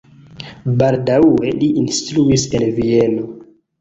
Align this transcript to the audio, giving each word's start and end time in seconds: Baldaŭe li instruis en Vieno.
Baldaŭe 0.79 1.51
li 1.59 1.69
instruis 1.85 2.47
en 2.61 2.67
Vieno. 2.81 3.29